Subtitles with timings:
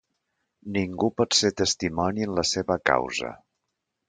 [0.77, 3.37] Ningú pot ser testimoni en la seva causa.